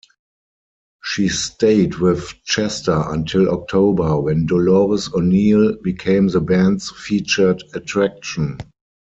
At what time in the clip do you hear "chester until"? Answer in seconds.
2.43-3.49